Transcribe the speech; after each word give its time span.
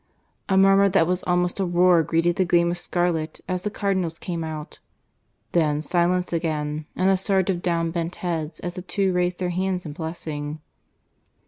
A 0.49 0.57
murmur 0.57 0.89
that 0.89 1.05
was 1.05 1.21
almost 1.25 1.59
a 1.59 1.63
roar 1.67 2.01
greeted 2.01 2.37
the 2.37 2.43
gleam 2.43 2.71
of 2.71 2.79
scarlet 2.79 3.39
as 3.47 3.61
the 3.61 3.69
Cardinals 3.69 4.17
came 4.17 4.43
out; 4.43 4.79
then 5.51 5.83
silence 5.83 6.33
again, 6.33 6.87
and 6.95 7.11
a 7.11 7.17
surge 7.17 7.51
of 7.51 7.61
down 7.61 7.91
bent 7.91 8.15
heads 8.15 8.59
as 8.61 8.73
the 8.73 8.81
two 8.81 9.13
raised 9.13 9.37
their 9.37 9.49
hands 9.49 9.85
in 9.85 9.93
blessing. 9.93 10.59